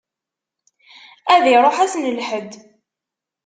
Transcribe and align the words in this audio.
Ad 1.33 1.45
iṛuḥ 1.53 1.77
ass 1.83 1.93
n 1.97 2.05
lḥedd. 2.17 2.51